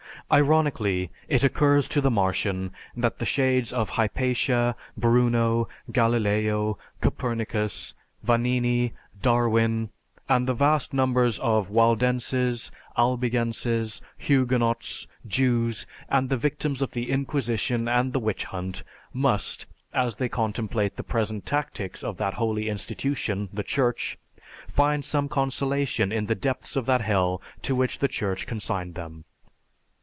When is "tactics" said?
21.45-22.05